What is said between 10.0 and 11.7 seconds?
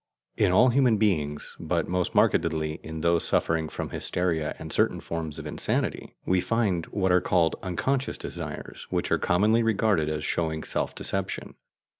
as showing self deception.